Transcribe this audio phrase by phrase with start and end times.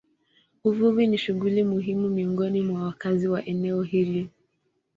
[0.63, 4.29] Uvuvi ni shughuli muhimu miongoni mwa wakazi wa eneo hili.